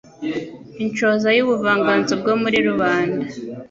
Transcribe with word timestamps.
Inshoza 0.83 1.27
y'ubuvanganzo 1.37 2.13
bwo 2.21 2.33
muri 2.41 2.57
rubanda 2.67 3.25